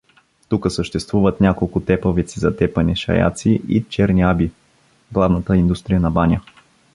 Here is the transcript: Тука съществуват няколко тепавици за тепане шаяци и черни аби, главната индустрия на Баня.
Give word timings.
Тука 0.49 0.69
съществуват 0.71 1.41
няколко 1.41 1.79
тепавици 1.79 2.39
за 2.39 2.55
тепане 2.57 2.95
шаяци 2.95 3.61
и 3.69 3.83
черни 3.83 4.21
аби, 4.21 4.51
главната 5.11 5.55
индустрия 5.55 5.99
на 5.99 6.11
Баня. 6.11 6.41